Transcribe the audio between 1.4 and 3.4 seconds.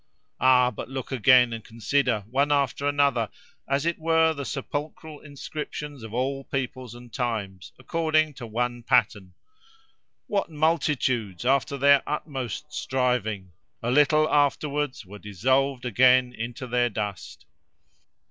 and consider, one after another,